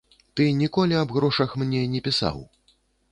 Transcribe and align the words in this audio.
Ты 0.39 0.45
ніколі 0.61 0.97
аб 1.01 1.13
грошах 1.17 1.53
мне 1.65 1.83
не 1.93 2.01
пісаў. 2.09 2.41